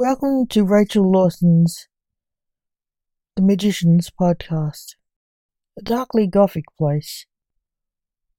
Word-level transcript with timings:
Welcome 0.00 0.46
to 0.50 0.62
Rachel 0.62 1.10
Lawson's 1.10 1.88
The 3.34 3.42
Magicians 3.42 4.10
podcast, 4.10 4.94
a 5.76 5.82
darkly 5.82 6.28
gothic 6.28 6.66
place. 6.78 7.26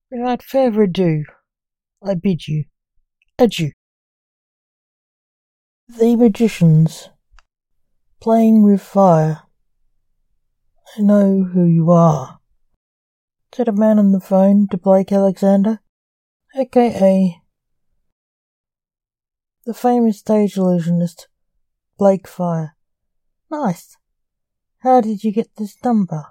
Without 0.10 0.42
further 0.42 0.84
ado, 0.84 1.26
I 2.02 2.14
bid 2.14 2.48
you 2.48 2.64
adieu. 3.38 3.72
The 5.90 6.16
Magicians, 6.16 7.10
playing 8.22 8.64
with 8.64 8.82
fire. 8.82 9.42
I 10.98 11.02
know 11.02 11.44
who 11.44 11.66
you 11.66 11.92
are. 11.92 12.40
Said 13.54 13.68
a 13.68 13.74
man 13.74 14.00
on 14.00 14.14
the 14.14 14.22
phone 14.22 14.70
to 14.72 14.78
Blake 14.78 15.12
Alexander, 15.12 15.82
aka 16.58 17.42
the 19.66 19.74
famous 19.74 20.20
stage 20.20 20.56
illusionist 20.56 21.28
Blake 22.00 22.30
Fire. 22.30 22.78
Nice. 23.52 23.98
How 24.78 25.02
did 25.02 25.26
you 25.26 25.34
get 25.34 25.58
this 25.58 25.76
number? 25.84 26.28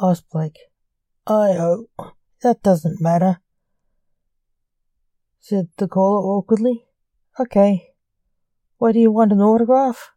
asked 0.00 0.30
Blake. 0.32 0.58
I 1.26 1.52
hope 1.52 1.90
that 2.42 2.62
doesn't 2.62 3.02
matter, 3.02 3.42
said 5.40 5.68
the 5.76 5.86
caller 5.86 6.26
awkwardly. 6.26 6.86
Okay. 7.38 7.90
Why 8.78 8.92
do 8.92 8.98
you 8.98 9.12
want 9.12 9.32
an 9.32 9.42
autograph? 9.42 10.12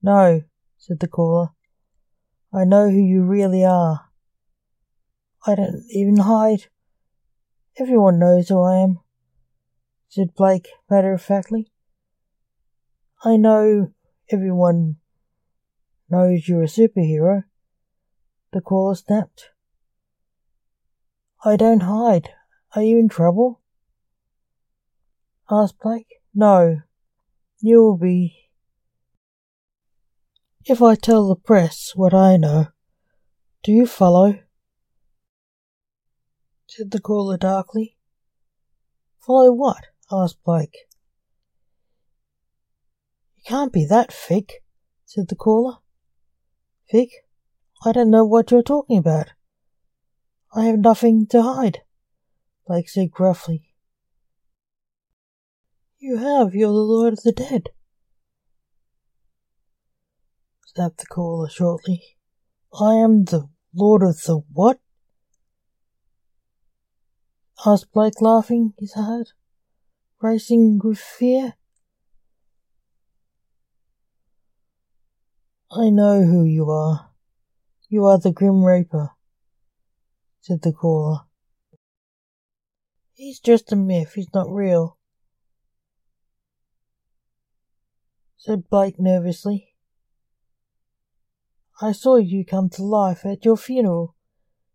No, 0.00 0.42
said 0.78 1.00
the 1.00 1.08
caller. 1.08 1.48
I 2.54 2.62
know 2.62 2.88
who 2.88 3.02
you 3.02 3.24
really 3.24 3.64
are. 3.64 4.02
I 5.44 5.56
don't 5.56 5.82
even 5.90 6.18
hide. 6.18 6.66
Everyone 7.80 8.20
knows 8.20 8.48
who 8.48 8.60
I 8.60 8.76
am, 8.76 9.00
said 10.08 10.36
Blake 10.36 10.68
matter 10.88 11.14
of 11.14 11.20
factly. 11.20 11.72
I 13.24 13.36
know 13.36 13.92
everyone 14.30 14.96
knows 16.10 16.48
you're 16.48 16.62
a 16.62 16.66
superhero, 16.66 17.44
the 18.52 18.60
caller 18.60 18.94
snapped. 18.94 19.50
I 21.44 21.56
don't 21.56 21.80
hide. 21.80 22.30
Are 22.74 22.82
you 22.82 22.98
in 22.98 23.08
trouble? 23.08 23.62
asked 25.50 25.78
Blake. 25.80 26.20
No, 26.34 26.82
you 27.60 27.82
will 27.82 27.96
be 27.96 28.50
if 30.66 30.82
I 30.82 30.96
tell 30.96 31.28
the 31.28 31.36
press 31.36 31.92
what 31.94 32.12
I 32.12 32.36
know. 32.36 32.68
Do 33.62 33.72
you 33.72 33.86
follow? 33.86 34.40
said 36.66 36.90
the 36.90 37.00
caller 37.00 37.38
darkly. 37.38 37.96
Follow 39.18 39.52
what? 39.52 39.86
asked 40.10 40.42
Blake. 40.44 40.76
Can't 43.46 43.72
be 43.72 43.84
that 43.84 44.12
thick, 44.12 44.64
said 45.04 45.28
the 45.28 45.36
caller. 45.36 45.76
Thick? 46.90 47.10
I 47.84 47.92
don't 47.92 48.10
know 48.10 48.24
what 48.24 48.50
you're 48.50 48.62
talking 48.62 48.98
about. 48.98 49.28
I 50.54 50.64
have 50.64 50.80
nothing 50.80 51.26
to 51.28 51.42
hide, 51.42 51.82
Blake 52.66 52.88
said 52.88 53.10
gruffly. 53.12 53.74
You 55.98 56.16
have, 56.16 56.54
you're 56.54 56.72
the 56.72 56.74
Lord 56.74 57.12
of 57.12 57.22
the 57.22 57.32
Dead, 57.32 57.68
snapped 60.66 60.98
the 60.98 61.06
caller 61.06 61.48
shortly. 61.48 62.02
I 62.80 62.94
am 62.94 63.24
the 63.24 63.48
Lord 63.72 64.02
of 64.02 64.22
the 64.22 64.42
what? 64.52 64.80
asked 67.64 67.92
Blake, 67.92 68.20
laughing, 68.20 68.74
his 68.78 68.94
heart 68.94 69.28
racing 70.20 70.80
with 70.82 70.98
fear. 70.98 71.54
I 75.70 75.90
know 75.90 76.22
who 76.22 76.44
you 76.44 76.70
are. 76.70 77.10
You 77.88 78.04
are 78.04 78.18
the 78.18 78.30
Grim 78.30 78.64
Reaper, 78.64 79.10
said 80.40 80.62
the 80.62 80.72
caller. 80.72 81.22
He's 83.14 83.40
just 83.40 83.72
a 83.72 83.76
myth, 83.76 84.12
he's 84.14 84.32
not 84.32 84.50
real, 84.50 84.98
said 88.36 88.68
Blake 88.70 89.00
nervously. 89.00 89.74
I 91.80 91.92
saw 91.92 92.16
you 92.16 92.44
come 92.44 92.68
to 92.70 92.84
life 92.84 93.26
at 93.26 93.44
your 93.44 93.56
funeral, 93.56 94.14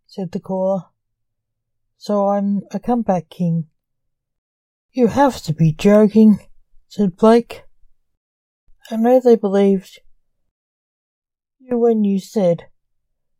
said 0.08 0.32
the 0.32 0.40
caller. 0.40 0.86
So 1.98 2.28
I'm 2.28 2.62
a 2.72 2.80
comeback 2.80 3.30
king. 3.30 3.68
You 4.92 5.08
have 5.08 5.42
to 5.44 5.54
be 5.54 5.72
joking, 5.72 6.40
said 6.90 7.16
Blake. 7.16 7.64
I 8.90 8.98
know 8.98 9.20
they 9.20 9.36
believed 9.36 10.00
you 11.72 11.78
when 11.78 12.04
you 12.04 12.20
said 12.20 12.66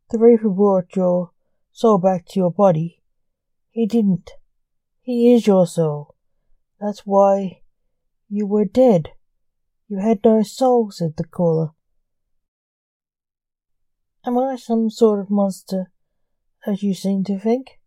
the 0.10 0.18
Reaper 0.18 0.50
brought 0.50 0.96
your 0.96 1.32
soul 1.72 1.98
back 1.98 2.26
to 2.28 2.40
your 2.40 2.52
body. 2.52 3.02
He 3.70 3.86
didn't. 3.86 4.32
He 5.02 5.34
is 5.34 5.46
your 5.48 5.68
soul. 5.68 6.16
That's 6.80 7.06
why 7.06 7.62
you 8.30 8.48
were 8.48 8.66
dead. 8.66 9.10
You 9.88 10.00
had 10.00 10.20
no 10.24 10.42
soul, 10.44 10.92
said 10.92 11.16
the 11.18 11.26
caller. 11.26 11.72
Am 14.26 14.38
I 14.38 14.56
some 14.56 14.90
sort 14.90 15.20
of 15.20 15.30
monster, 15.30 15.92
as 16.66 16.84
you 16.84 16.94
seem 16.94 17.24
to 17.26 17.40
think? 17.40 17.80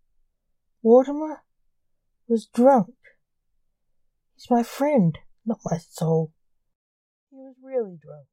Mortimer 0.83 1.43
was 2.29 2.47
drunk. 2.47 2.95
He's 4.35 4.51
my 4.51 4.63
friend, 4.63 5.19
not 5.47 5.61
my 5.65 5.79
soul. 5.79 6.33
He 7.31 7.37
was 7.37 7.55
really 7.63 7.99
drunk. 8.03 8.27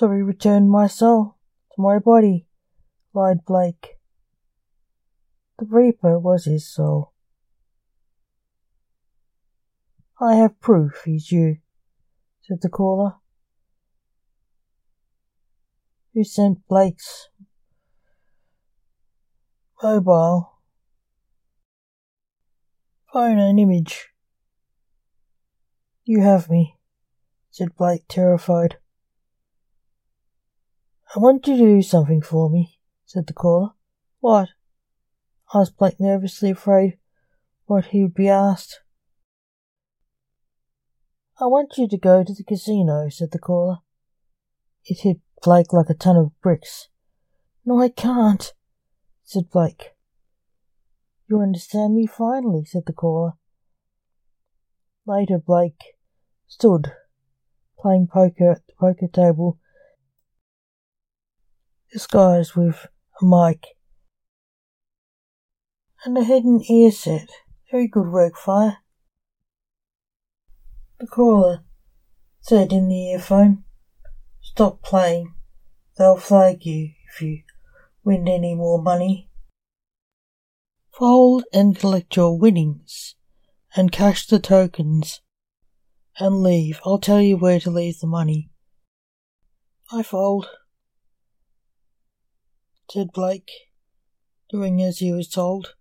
So 0.00 0.10
he 0.12 0.22
returned 0.22 0.70
my 0.70 0.86
soul 0.86 1.36
to 1.74 1.82
my 1.82 1.98
body, 1.98 2.46
lied 3.12 3.44
Blake. 3.44 3.98
The 5.58 5.66
Reaper 5.66 6.18
was 6.18 6.46
his 6.46 6.66
soul. 6.66 7.12
I 10.18 10.36
have 10.36 10.58
proof 10.58 11.02
he's 11.04 11.30
you, 11.30 11.58
said 12.40 12.62
the 12.62 12.70
caller 12.70 13.16
who 16.14 16.24
sent 16.24 16.66
Blake's 16.66 17.28
mobile 19.82 20.60
phone 23.12 23.38
an 23.38 23.58
image. 23.58 24.08
You 26.06 26.22
have 26.22 26.48
me, 26.48 26.78
said 27.50 27.76
Blake, 27.76 28.06
terrified. 28.08 28.79
I 31.14 31.18
want 31.18 31.46
you 31.46 31.56
to 31.56 31.64
do 31.64 31.82
something 31.82 32.22
for 32.22 32.48
me, 32.48 32.78
said 33.04 33.26
the 33.26 33.32
caller. 33.32 33.70
What? 34.20 34.50
asked 35.52 35.76
Blake, 35.76 35.98
nervously 35.98 36.50
afraid 36.50 36.98
what 37.64 37.86
he 37.86 38.02
would 38.02 38.14
be 38.14 38.28
asked. 38.28 38.80
I 41.40 41.46
want 41.46 41.78
you 41.78 41.88
to 41.88 41.96
go 41.96 42.22
to 42.22 42.34
the 42.34 42.44
casino, 42.44 43.08
said 43.08 43.30
the 43.32 43.38
caller. 43.38 43.78
It 44.84 45.00
hit 45.00 45.20
Blake 45.42 45.72
like 45.72 45.88
a 45.88 45.94
ton 45.94 46.16
of 46.16 46.38
bricks. 46.40 46.88
No, 47.64 47.80
I 47.80 47.88
can't, 47.88 48.52
said 49.24 49.50
Blake. 49.50 49.94
You 51.28 51.40
understand 51.40 51.94
me 51.94 52.06
finally, 52.06 52.64
said 52.64 52.82
the 52.86 52.92
caller. 52.92 53.34
Later, 55.06 55.38
Blake 55.38 55.96
stood 56.48 56.92
playing 57.78 58.08
poker 58.12 58.50
at 58.50 58.66
the 58.66 58.72
poker 58.78 59.06
table, 59.06 59.59
disguised 61.92 62.54
with 62.54 62.86
a 63.20 63.24
mic 63.24 63.66
and 66.04 66.16
a 66.16 66.24
hidden 66.24 66.62
ear 66.68 66.90
set. 66.90 67.28
Very 67.70 67.86
good 67.86 68.08
work, 68.08 68.36
Fire. 68.36 68.78
The 70.98 71.06
caller 71.06 71.64
said 72.40 72.72
in 72.72 72.88
the 72.88 73.12
earphone. 73.12 73.64
Stop 74.40 74.82
playing. 74.82 75.34
They'll 75.96 76.16
flag 76.16 76.64
you 76.64 76.90
if 77.10 77.20
you 77.20 77.42
win 78.04 78.26
any 78.28 78.54
more 78.54 78.82
money. 78.82 79.30
Fold 80.90 81.44
and 81.52 81.78
collect 81.78 82.16
your 82.16 82.38
winnings 82.38 83.14
and 83.76 83.92
cash 83.92 84.26
the 84.26 84.38
tokens 84.38 85.20
and 86.18 86.42
leave. 86.42 86.80
I'll 86.84 86.98
tell 86.98 87.22
you 87.22 87.36
where 87.36 87.60
to 87.60 87.70
leave 87.70 88.00
the 88.00 88.06
money. 88.06 88.50
I 89.92 90.02
fold, 90.02 90.48
said 92.90 93.12
Blake, 93.12 93.50
doing 94.50 94.82
as 94.82 94.98
he 94.98 95.12
was 95.12 95.28
told. 95.28 95.74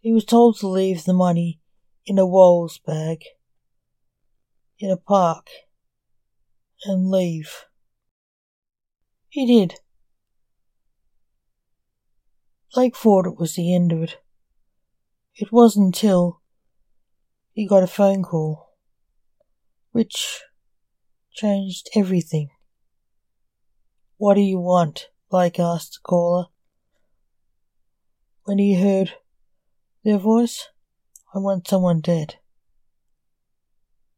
He 0.00 0.12
was 0.12 0.24
told 0.24 0.58
to 0.58 0.68
leave 0.68 1.04
the 1.04 1.12
money 1.12 1.60
in 2.06 2.18
a 2.18 2.26
Walls 2.26 2.80
bag 2.86 3.22
in 4.78 4.90
a 4.90 4.96
park 4.96 5.48
and 6.84 7.10
leave. 7.10 7.66
He 9.28 9.46
did. 9.46 9.74
Blake 12.72 12.96
thought 12.96 13.26
it 13.26 13.38
was 13.38 13.54
the 13.54 13.74
end 13.74 13.92
of 13.92 14.02
it. 14.02 14.16
It 15.34 15.52
wasn't 15.52 15.86
until 15.86 16.40
he 17.52 17.66
got 17.66 17.82
a 17.82 17.88
phone 17.88 18.22
call 18.22 18.68
which 19.90 20.40
changed 21.32 21.88
everything. 21.94 22.48
What 24.16 24.34
do 24.34 24.40
you 24.40 24.58
want? 24.58 25.08
Blake 25.30 25.60
asked 25.60 25.92
the 25.92 25.98
caller. 26.08 26.46
When 28.44 28.58
he 28.58 28.80
heard 28.80 29.12
their 30.02 30.16
voice, 30.16 30.68
I 31.34 31.38
want 31.38 31.68
someone 31.68 32.00
dead, 32.00 32.36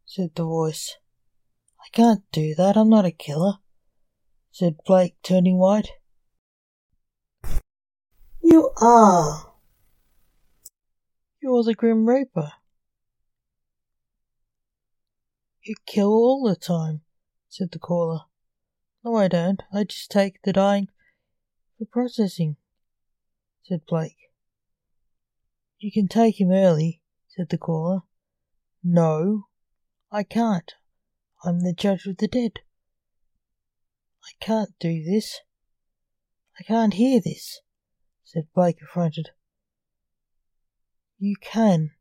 said 0.06 0.30
the 0.36 0.44
voice. 0.44 0.98
I 1.80 1.88
can't 1.90 2.22
do 2.30 2.54
that, 2.54 2.76
I'm 2.76 2.88
not 2.88 3.04
a 3.04 3.10
killer, 3.10 3.54
said 4.52 4.76
Blake, 4.86 5.16
turning 5.24 5.58
white. 5.58 5.88
You 8.40 8.70
are. 8.80 9.52
You're 11.42 11.64
the 11.64 11.74
Grim 11.74 12.08
Reaper. 12.08 12.52
You 15.64 15.74
kill 15.86 16.12
all 16.12 16.48
the 16.48 16.54
time, 16.54 17.00
said 17.48 17.72
the 17.72 17.80
caller. 17.80 18.20
No, 19.04 19.16
I 19.16 19.26
don't. 19.26 19.60
I 19.72 19.82
just 19.82 20.12
take 20.12 20.42
the 20.42 20.52
dying 20.52 20.88
for 21.80 21.86
processing, 21.86 22.56
said 23.62 23.80
Blake. 23.88 24.18
You 25.78 25.90
can 25.90 26.08
take 26.08 26.38
him 26.38 26.50
early, 26.52 27.00
said 27.28 27.48
the 27.48 27.56
caller. 27.56 28.00
No, 28.84 29.46
I 30.12 30.24
can't. 30.24 30.74
I'm 31.42 31.60
the 31.60 31.72
judge 31.72 32.04
of 32.04 32.18
the 32.18 32.28
dead. 32.28 32.58
I 34.22 34.44
can't 34.44 34.78
do 34.78 35.02
this. 35.02 35.40
I 36.58 36.64
can't 36.64 36.92
hear 36.94 37.18
this, 37.18 37.62
said 38.24 38.48
Blake 38.54 38.82
affronted. 38.82 39.30
You 41.18 41.34
can 41.40 41.92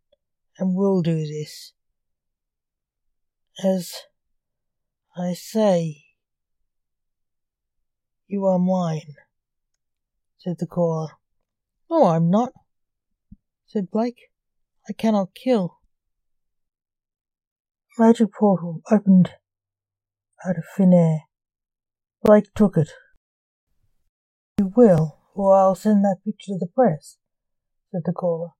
and 0.57 0.75
will 0.75 1.01
do 1.01 1.25
this. 1.25 1.71
As 3.63 3.93
I 5.17 5.33
say, 5.33 6.03
you 8.27 8.45
are 8.45 8.59
mine, 8.59 9.15
said 10.39 10.55
the 10.57 10.65
caller. 10.65 11.09
No, 11.89 12.07
I'm 12.07 12.29
not, 12.29 12.53
said 13.65 13.91
Blake. 13.91 14.17
I 14.89 14.93
cannot 14.93 15.35
kill. 15.35 15.79
Magic 17.97 18.29
portal 18.33 18.81
opened 18.89 19.31
out 20.47 20.57
of 20.57 20.63
thin 20.75 20.93
air. 20.93 21.23
Blake 22.23 22.53
took 22.55 22.77
it. 22.77 22.89
You 24.57 24.71
will, 24.75 25.19
or 25.35 25.53
I'll 25.53 25.75
send 25.75 26.03
that 26.05 26.21
picture 26.23 26.53
to 26.53 26.57
the 26.57 26.67
press, 26.73 27.17
said 27.91 28.01
the 28.05 28.13
caller. 28.13 28.51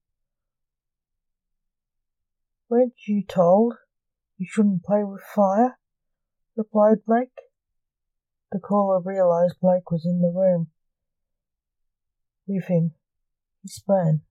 Weren't 2.70 2.94
you 3.08 3.24
told 3.26 3.76
you 4.38 4.46
shouldn't 4.50 4.84
play 4.84 5.04
with 5.04 5.22
fire? 5.22 5.80
replied 6.58 7.06
Blake. 7.08 7.30
The 8.52 8.60
caller 8.60 9.00
realized 9.04 9.56
Blake 9.62 9.90
was 9.90 10.06
in 10.06 10.22
the 10.22 10.34
room. 10.36 10.68
With 12.51 12.66
him, 12.66 12.96
he 13.62 13.68
spun 13.68 14.22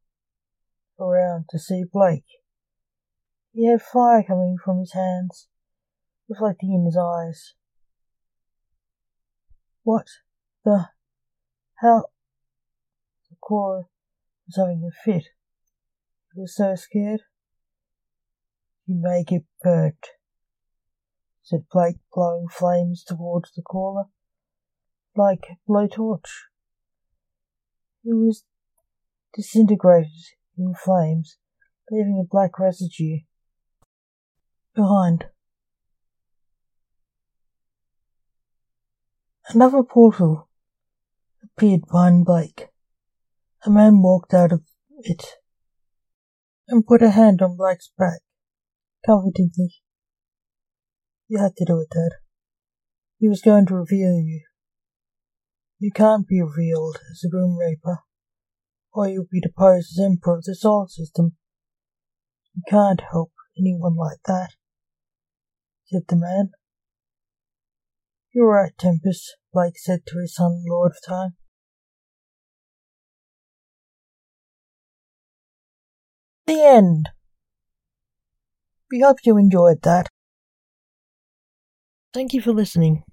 around 0.99 1.44
to 1.50 1.59
see 1.61 1.85
Blake. 1.85 2.26
He 3.53 3.70
had 3.70 3.81
fire 3.81 4.25
coming 4.25 4.56
from 4.59 4.81
his 4.81 4.93
hands, 4.93 5.47
reflecting 6.29 6.73
in 6.73 6.85
his 6.85 6.97
eyes. 6.97 7.55
What 9.85 10.06
the 10.65 10.88
hell? 11.76 12.11
The 13.31 13.37
caller 13.41 13.85
was 14.49 14.56
having 14.56 14.82
a 14.82 14.91
fit. 14.91 15.29
He 16.35 16.41
was 16.41 16.56
so 16.56 16.75
scared. 16.75 17.21
You 18.85 18.97
may 19.00 19.23
get 19.23 19.44
burnt, 19.62 20.09
said 21.44 21.69
Blake, 21.71 21.99
blowing 22.12 22.49
flames 22.49 23.05
towards 23.05 23.53
the 23.53 23.62
caller, 23.62 24.06
like 25.14 25.44
a 25.53 25.71
blowtorch. 25.71 26.49
He 28.09 28.15
was 28.15 28.43
disintegrated 29.35 30.09
in 30.57 30.73
flames, 30.75 31.37
leaving 31.91 32.19
a 32.19 32.27
black 32.27 32.59
residue 32.59 33.19
behind. 34.75 35.27
Another 39.51 39.83
portal 39.83 40.49
appeared 41.45 41.83
behind 41.83 42.25
Blake. 42.25 42.69
A 43.67 43.71
man 43.71 44.01
walked 44.01 44.33
out 44.33 44.53
of 44.53 44.63
it 45.01 45.35
and 46.67 46.87
put 46.87 47.03
a 47.03 47.11
hand 47.11 47.43
on 47.43 47.59
Blake's 47.59 47.91
back 47.99 48.21
confidently. 49.05 49.75
You 51.29 51.41
had 51.41 51.57
to 51.57 51.67
do 51.67 51.79
it, 51.81 51.91
Dad. 51.91 52.17
He 53.19 53.29
was 53.29 53.43
going 53.43 53.67
to 53.67 53.75
reveal 53.75 54.19
you. 54.19 54.47
You 55.81 55.93
can't 55.93 56.27
be 56.27 56.43
revealed 56.43 56.99
as 57.11 57.23
a 57.25 57.29
Grim 57.29 57.57
Reaper, 57.57 58.01
or 58.93 59.07
you'll 59.07 59.27
be 59.31 59.41
deposed 59.41 59.93
as 59.93 60.05
Emperor 60.05 60.39
of 60.39 60.45
the 60.45 60.57
Solar 60.57 60.89
System. 60.89 61.37
You 62.55 62.63
can't 62.69 63.01
help 63.13 63.31
anyone 63.57 63.95
like 63.95 64.19
that, 64.27 64.51
said 65.87 66.03
the 66.09 66.17
man. 66.17 66.51
You're 68.35 68.51
right, 68.51 68.73
Tempest, 68.77 69.37
Blake 69.53 69.79
said 69.79 70.01
to 70.07 70.19
his 70.19 70.35
son, 70.35 70.65
Lord 70.69 70.93
of 70.93 70.99
Time. 71.07 71.37
The 76.47 76.61
end. 76.61 77.11
We 78.91 79.01
hope 79.01 79.19
you 79.23 79.37
enjoyed 79.37 79.83
that. 79.83 80.09
Thank 82.13 82.33
you 82.33 82.41
for 82.41 82.53
listening. 82.53 83.05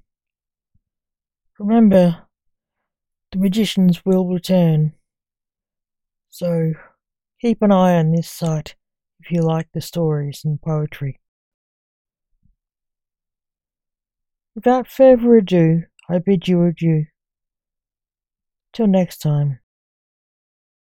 Remember, 1.60 2.25
the 3.36 3.42
magicians 3.42 4.06
will 4.06 4.26
return. 4.28 4.94
So, 6.30 6.72
keep 7.42 7.62
an 7.62 7.70
eye 7.70 7.96
on 7.96 8.14
this 8.14 8.30
site 8.30 8.76
if 9.20 9.30
you 9.30 9.42
like 9.42 9.68
the 9.74 9.82
stories 9.82 10.44
and 10.46 10.62
poetry. 10.62 11.20
Without 14.56 14.88
further 14.88 15.36
ado, 15.36 15.84
I 16.10 16.20
bid 16.20 16.48
you 16.48 16.64
adieu. 16.64 17.08
Till 18.72 18.88
next 18.88 19.18
time. 19.18 19.60